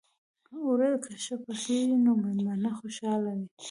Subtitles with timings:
[0.63, 3.47] اوړه که ښه پخېږي، نو میلمانه خوشحاله وي